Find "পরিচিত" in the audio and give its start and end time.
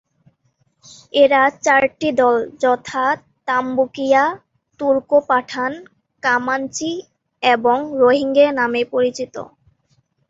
8.93-9.35